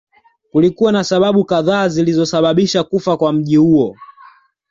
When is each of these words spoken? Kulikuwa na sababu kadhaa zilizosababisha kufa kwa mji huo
Kulikuwa 0.51 0.91
na 0.91 1.03
sababu 1.03 1.45
kadhaa 1.45 1.87
zilizosababisha 1.89 2.83
kufa 2.83 3.17
kwa 3.17 3.33
mji 3.33 3.55
huo 3.55 3.95